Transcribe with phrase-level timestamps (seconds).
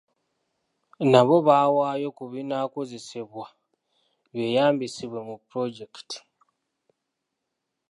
[1.11, 3.45] Nabo baawaayo ku binaakozesebwa
[4.33, 6.19] byeyambisibwe mu pulojekiti.